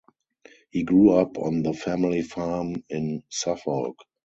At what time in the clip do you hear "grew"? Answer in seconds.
0.81-1.11